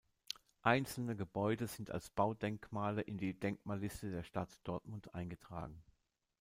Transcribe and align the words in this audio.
Einzelne 0.63 1.15
Gebäude 1.15 1.67
sind 1.67 1.91
als 1.91 2.09
Baudenkmale 2.09 3.01
in 3.03 3.19
die 3.19 3.35
Denkmalliste 3.39 4.09
der 4.09 4.23
Stadt 4.23 4.49
Dortmund 4.63 5.13
eingetragen. 5.13 5.83